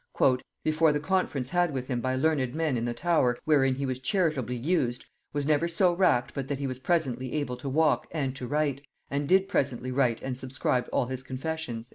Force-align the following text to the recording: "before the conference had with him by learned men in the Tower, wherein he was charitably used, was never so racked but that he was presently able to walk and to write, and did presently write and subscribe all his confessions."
"before 0.63 0.91
the 0.91 0.99
conference 0.99 1.51
had 1.51 1.71
with 1.71 1.85
him 1.87 2.01
by 2.01 2.15
learned 2.15 2.55
men 2.55 2.75
in 2.75 2.85
the 2.85 2.93
Tower, 2.95 3.37
wherein 3.45 3.75
he 3.75 3.85
was 3.85 3.99
charitably 3.99 4.55
used, 4.55 5.05
was 5.31 5.45
never 5.45 5.67
so 5.67 5.93
racked 5.93 6.33
but 6.33 6.47
that 6.47 6.57
he 6.57 6.65
was 6.65 6.79
presently 6.79 7.33
able 7.33 7.55
to 7.57 7.69
walk 7.69 8.07
and 8.09 8.35
to 8.35 8.47
write, 8.47 8.81
and 9.11 9.29
did 9.29 9.47
presently 9.47 9.91
write 9.91 10.19
and 10.23 10.39
subscribe 10.39 10.89
all 10.91 11.05
his 11.05 11.21
confessions." 11.21 11.89